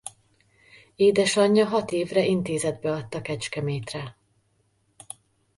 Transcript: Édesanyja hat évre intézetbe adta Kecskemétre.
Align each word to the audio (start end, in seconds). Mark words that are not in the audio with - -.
Édesanyja 0.95 1.65
hat 1.65 1.91
évre 1.91 2.25
intézetbe 2.25 2.91
adta 2.91 3.21
Kecskemétre. 3.21 4.17